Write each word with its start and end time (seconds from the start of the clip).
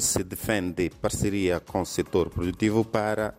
se 0.00 0.24
defende 0.24 0.90
parceria 0.90 1.60
com 1.60 1.82
o 1.82 1.86
setor 1.86 2.30
produtivo 2.30 2.84
para 2.84 3.34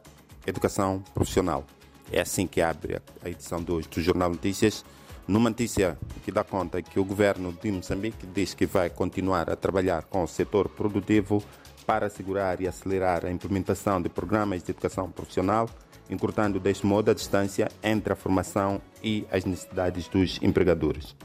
educação 0.45 1.03
profissional. 1.13 1.65
É 2.11 2.21
assim 2.21 2.45
que 2.45 2.61
abre 2.61 3.01
a 3.23 3.29
edição 3.29 3.61
de 3.61 3.71
hoje 3.71 3.89
do 3.89 4.01
Jornal 4.01 4.29
Notícias. 4.29 4.85
Numa 5.27 5.49
notícia 5.49 5.97
que 6.23 6.31
dá 6.31 6.43
conta 6.43 6.81
que 6.81 6.99
o 6.99 7.03
governo 7.03 7.51
de 7.51 7.71
Moçambique 7.71 8.25
diz 8.27 8.53
que 8.53 8.65
vai 8.65 8.89
continuar 8.89 9.49
a 9.49 9.55
trabalhar 9.55 10.03
com 10.03 10.23
o 10.23 10.27
setor 10.27 10.69
produtivo 10.69 11.43
para 11.85 12.05
assegurar 12.05 12.61
e 12.61 12.67
acelerar 12.67 13.25
a 13.25 13.31
implementação 13.31 14.01
de 14.01 14.07
programas 14.07 14.63
de 14.63 14.71
educação 14.71 15.11
profissional, 15.11 15.69
encurtando 16.09 16.59
deste 16.59 16.85
modo 16.85 17.11
a 17.11 17.13
distância 17.13 17.67
entre 17.83 18.13
a 18.13 18.15
formação 18.15 18.81
e 19.03 19.25
as 19.31 19.43
necessidades 19.43 20.07
dos 20.07 20.39
empregadores. 20.41 21.15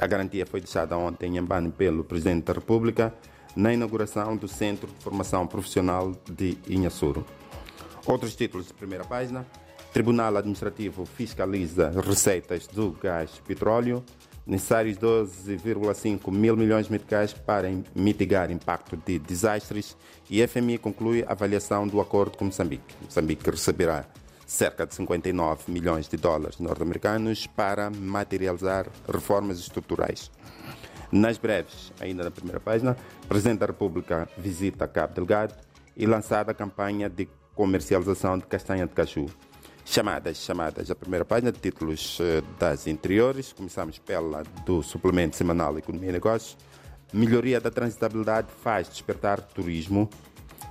A 0.00 0.06
garantia 0.06 0.46
foi 0.46 0.60
deixada 0.60 0.96
ontem 0.96 1.34
em 1.34 1.38
Ambane 1.38 1.70
pelo 1.70 2.04
Presidente 2.04 2.44
da 2.44 2.54
República 2.54 3.12
na 3.54 3.72
inauguração 3.72 4.36
do 4.36 4.48
Centro 4.48 4.86
de 4.86 5.02
Formação 5.02 5.46
Profissional 5.46 6.12
de 6.30 6.58
Inhassuro. 6.68 7.24
Outros 8.06 8.34
títulos 8.34 8.66
de 8.66 8.74
primeira 8.74 9.04
página. 9.04 9.46
Tribunal 9.92 10.36
Administrativo 10.36 11.04
fiscaliza 11.04 11.90
receitas 11.90 12.66
do 12.66 12.92
gás 12.92 13.30
petróleo. 13.46 14.02
Necessários 14.46 14.98
12,5 14.98 16.32
mil 16.32 16.56
milhões 16.56 16.86
de 16.86 16.92
meticais 16.92 17.32
para 17.32 17.68
mitigar 17.94 18.50
impacto 18.50 18.96
de 18.96 19.18
desastres. 19.18 19.96
E 20.28 20.44
FMI 20.46 20.78
conclui 20.78 21.24
avaliação 21.28 21.86
do 21.86 22.00
acordo 22.00 22.36
com 22.36 22.46
Moçambique. 22.46 22.94
Moçambique 23.02 23.48
receberá 23.48 24.06
cerca 24.46 24.86
de 24.86 24.94
59 24.94 25.70
milhões 25.70 26.08
de 26.08 26.16
dólares 26.16 26.58
norte-americanos 26.58 27.46
para 27.46 27.90
materializar 27.90 28.86
reformas 29.06 29.58
estruturais. 29.58 30.30
Nas 31.12 31.36
breves, 31.36 31.92
ainda 32.00 32.24
na 32.24 32.30
primeira 32.30 32.58
página, 32.58 32.96
o 33.24 33.26
Presidente 33.26 33.58
da 33.58 33.66
República 33.66 34.26
visita 34.38 34.88
Cabo 34.88 35.12
Delgado 35.12 35.54
e 35.94 36.06
lançada 36.06 36.52
a 36.52 36.54
campanha 36.54 37.06
de 37.10 37.28
comercialização 37.54 38.38
de 38.38 38.46
castanha 38.46 38.86
de 38.86 38.94
caju. 38.94 39.26
Chamadas, 39.84 40.38
chamadas. 40.38 40.90
A 40.90 40.94
primeira 40.94 41.22
página 41.22 41.52
de 41.52 41.58
títulos 41.58 42.18
das 42.58 42.86
interiores. 42.86 43.52
Começamos 43.52 43.98
pela 43.98 44.42
do 44.64 44.82
suplemento 44.82 45.36
semanal 45.36 45.76
Economia 45.76 46.08
e 46.08 46.12
Negócios. 46.12 46.56
Melhoria 47.12 47.60
da 47.60 47.70
transitabilidade 47.70 48.48
faz 48.62 48.88
despertar 48.88 49.42
turismo. 49.42 50.08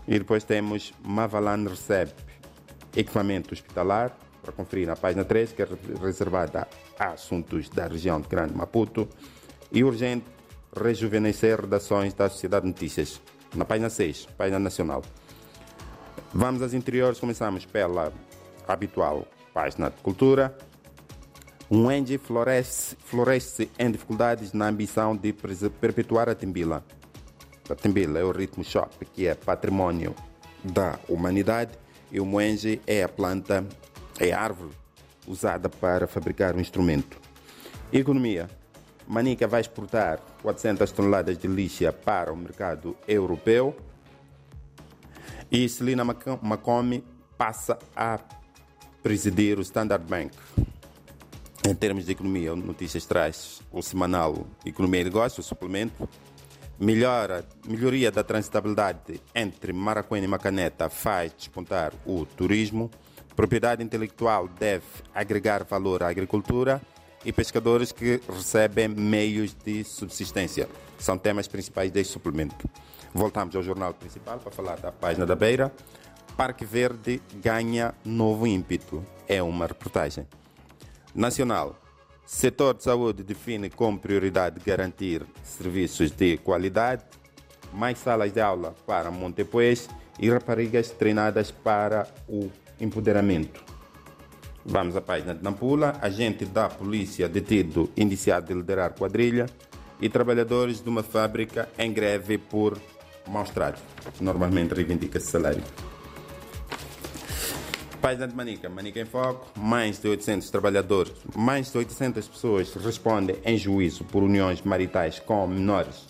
E 0.07 0.17
depois 0.17 0.43
temos 0.43 0.91
Mavalan 1.03 1.67
recebe 1.69 2.13
equipamento 2.95 3.53
hospitalar, 3.53 4.17
para 4.41 4.51
conferir 4.51 4.87
na 4.87 4.95
página 4.95 5.23
3, 5.23 5.53
que 5.53 5.61
é 5.61 5.67
reservada 6.01 6.67
a 6.97 7.09
assuntos 7.09 7.69
da 7.69 7.85
região 7.85 8.19
de 8.19 8.27
Grande 8.27 8.55
Maputo. 8.55 9.07
E 9.71 9.83
urgente 9.83 10.25
rejuvenescer 10.75 11.61
redações 11.61 12.13
da 12.13 12.29
Sociedade 12.29 12.65
de 12.65 12.71
Notícias, 12.71 13.21
na 13.55 13.65
página 13.65 13.89
6, 13.89 14.27
página 14.37 14.59
nacional. 14.59 15.01
Vamos 16.33 16.61
às 16.61 16.73
interiores, 16.73 17.19
começamos 17.19 17.65
pela 17.65 18.11
habitual 18.67 19.27
página 19.53 19.89
de 19.89 19.97
cultura. 20.01 20.57
Um 21.69 21.89
ende 21.89 22.17
floresce, 22.17 22.97
floresce 22.99 23.69
em 23.79 23.89
dificuldades 23.91 24.51
na 24.53 24.67
ambição 24.67 25.15
de 25.15 25.33
perpetuar 25.33 26.27
a 26.27 26.35
Timbila. 26.35 26.83
A 27.69 27.75
Timbila 27.75 28.19
é 28.19 28.23
o 28.23 28.31
ritmo 28.31 28.63
shop, 28.63 29.05
que 29.05 29.27
é 29.27 29.35
patrimônio 29.35 30.13
da 30.63 30.99
humanidade, 31.07 31.71
e 32.11 32.19
o 32.19 32.25
moenge 32.25 32.81
é 32.85 33.03
a 33.03 33.09
planta, 33.09 33.65
é 34.19 34.33
a 34.33 34.41
árvore 34.41 34.71
usada 35.25 35.69
para 35.69 36.07
fabricar 36.07 36.55
um 36.55 36.59
instrumento. 36.59 37.17
Economia. 37.91 38.49
Manica 39.11 39.45
vai 39.45 39.59
exportar 39.59 40.21
400 40.41 40.89
toneladas 40.89 41.37
de 41.37 41.45
lixa 41.45 41.91
para 41.91 42.31
o 42.31 42.37
mercado 42.37 42.95
europeu. 43.05 43.75
E 45.51 45.67
Celina 45.67 46.05
Macome 46.05 47.03
passa 47.37 47.77
a 47.93 48.17
presidir 49.03 49.59
o 49.59 49.61
Standard 49.63 50.05
Bank. 50.05 50.31
Em 51.67 51.75
termos 51.75 52.05
de 52.05 52.13
economia, 52.13 52.55
notícias 52.55 53.05
traz 53.05 53.61
o 53.69 53.81
semanal 53.81 54.47
Economia 54.65 55.01
e 55.01 55.03
Negócios, 55.03 55.45
suplemento. 55.45 56.07
Melhora, 56.79 57.45
melhoria 57.67 58.13
da 58.13 58.23
transitabilidade 58.23 59.19
entre 59.35 59.73
Maracuena 59.73 60.25
e 60.25 60.29
Macaneta 60.29 60.89
faz 60.89 61.33
despontar 61.37 61.91
o 62.05 62.25
turismo. 62.25 62.89
Propriedade 63.35 63.83
intelectual 63.83 64.47
deve 64.47 64.85
agregar 65.13 65.65
valor 65.65 66.01
à 66.01 66.07
agricultura 66.07 66.81
e 67.23 67.31
pescadores 67.31 67.91
que 67.91 68.21
recebem 68.27 68.87
meios 68.87 69.53
de 69.53 69.83
subsistência. 69.83 70.67
São 70.97 71.17
temas 71.17 71.47
principais 71.47 71.91
deste 71.91 72.13
suplemento. 72.13 72.69
Voltamos 73.13 73.55
ao 73.55 73.63
jornal 73.63 73.93
principal 73.93 74.39
para 74.39 74.51
falar 74.51 74.77
da 74.77 74.91
página 74.91 75.25
da 75.25 75.35
Beira. 75.35 75.71
Parque 76.37 76.65
Verde 76.65 77.21
ganha 77.35 77.93
novo 78.05 78.47
ímpeto. 78.47 79.05
É 79.27 79.41
uma 79.43 79.67
reportagem. 79.67 80.27
Nacional. 81.13 81.77
Setor 82.25 82.75
de 82.75 82.83
saúde 82.83 83.23
define 83.23 83.69
como 83.69 83.99
prioridade 83.99 84.61
garantir 84.65 85.25
serviços 85.43 86.11
de 86.11 86.37
qualidade, 86.37 87.03
mais 87.73 87.97
salas 87.97 88.31
de 88.31 88.39
aula 88.39 88.73
para 88.85 89.11
Montepuez 89.11 89.89
e 90.17 90.29
raparigas 90.29 90.91
treinadas 90.91 91.51
para 91.51 92.07
o 92.29 92.49
empoderamento. 92.79 93.70
Vamos 94.65 94.95
à 94.95 95.01
página 95.01 95.33
de 95.33 95.43
Nampula. 95.43 95.97
Agente 96.01 96.45
da 96.45 96.69
polícia 96.69 97.27
detido 97.27 97.89
indiciado 97.97 98.47
de 98.47 98.53
liderar 98.53 98.93
quadrilha 98.93 99.47
e 99.99 100.09
trabalhadores 100.09 100.81
de 100.81 100.89
uma 100.89 101.03
fábrica 101.03 101.67
em 101.77 101.91
greve 101.91 102.37
por 102.37 102.77
maus 103.27 103.49
tratos. 103.49 103.81
Normalmente 104.19 104.73
reivindica-se 104.73 105.27
salário. 105.27 105.63
Página 108.01 108.27
de 108.27 108.35
Manica, 108.35 108.67
Manica 108.67 108.99
em 108.99 109.05
Foco, 109.05 109.47
mais 109.59 109.99
de 109.99 110.07
800 110.07 110.49
trabalhadores, 110.49 111.13
mais 111.35 111.71
de 111.71 111.77
800 111.77 112.27
pessoas 112.27 112.73
respondem 112.73 113.37
em 113.45 113.55
juízo 113.57 114.03
por 114.05 114.23
uniões 114.23 114.63
maritais 114.63 115.19
com 115.19 115.45
menores. 115.45 116.07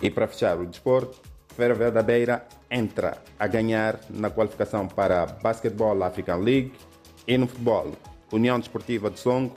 E 0.00 0.08
para 0.08 0.28
fechar 0.28 0.58
o 0.60 0.66
desporto, 0.66 1.20
Ferroviário 1.56 1.92
da 1.92 2.02
Beira 2.02 2.46
entra 2.70 3.18
a 3.38 3.46
ganhar 3.46 3.98
na 4.08 4.30
qualificação 4.30 4.86
para 4.86 5.22
a 5.22 5.26
Basketball 5.26 6.02
African 6.02 6.38
League 6.38 6.72
e 7.26 7.36
no 7.36 7.46
futebol. 7.46 7.92
União 8.32 8.58
Desportiva 8.58 9.10
de 9.10 9.18
Songo 9.18 9.54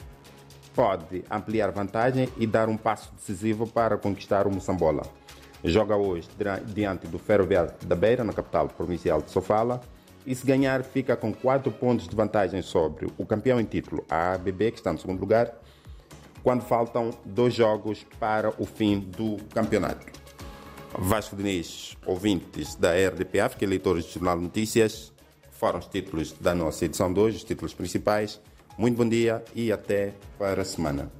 pode 0.74 1.23
ampliar 1.29 1.72
vantagem 1.72 2.28
e 2.38 2.47
dar 2.47 2.68
um 2.68 2.75
passo 2.75 3.13
decisivo 3.13 3.68
para 3.68 3.97
conquistar 3.97 4.47
o 4.47 4.52
Moçambola. 4.52 5.03
Joga 5.63 5.96
hoje 5.96 6.28
diante 6.68 7.07
do 7.07 7.19
Ferroviário 7.19 7.72
da 7.85 7.96
Beira, 7.96 8.23
na 8.23 8.34
capital 8.34 8.68
provincial 8.68 9.22
de 9.22 9.31
Sofala, 9.31 9.79
e 10.25 10.34
se 10.34 10.46
ganhar 10.46 10.84
fica 10.84 11.16
com 11.16 11.34
4 11.34 11.72
pontos 11.72 12.07
de 12.07 12.16
vantagem 12.16 12.62
sobre 12.62 13.07
o 13.18 13.25
campeão 13.25 13.59
em 13.59 13.66
título, 13.66 14.03
a 14.09 14.34
ABB, 14.34 14.72
que 14.72 14.79
está 14.79 14.91
no 14.91 15.00
segundo 15.00 15.19
lugar, 15.19 15.53
quando 16.41 16.62
faltam 16.62 17.12
dois 17.23 17.53
jogos 17.53 18.06
para 18.19 18.50
o 18.57 18.66
fim 18.66 19.00
do 19.00 19.38
campeonato. 19.53 20.22
Vasco 20.98 21.36
Diniz, 21.36 21.98
ouvintes 22.06 22.76
da 22.76 22.92
RDPF, 22.92 23.58
que 23.58 23.66
é 23.66 23.68
leitores 23.68 24.06
do 24.06 24.12
Jornal 24.12 24.40
Notícias, 24.40 25.12
foram 25.52 25.80
os 25.80 25.88
títulos 25.88 26.34
da 26.34 26.54
nossa 26.54 26.86
edição 26.86 27.12
de 27.12 27.20
hoje, 27.20 27.38
os 27.38 27.44
títulos 27.44 27.74
principais. 27.74 28.40
Muito 28.78 28.98
bom 28.98 29.08
dia 29.08 29.44
e 29.56 29.72
até 29.72 30.14
para 30.38 30.62
a 30.62 30.66
semana. 30.66 31.12